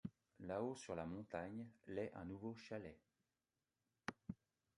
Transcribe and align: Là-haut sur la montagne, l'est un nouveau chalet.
Là-haut 0.39 0.75
sur 0.75 0.95
la 0.95 1.05
montagne, 1.05 1.63
l'est 1.85 2.11
un 2.15 2.25
nouveau 2.25 2.55
chalet. 2.55 2.97